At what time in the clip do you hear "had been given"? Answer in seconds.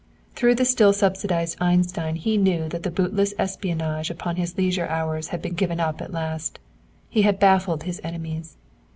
5.27-5.79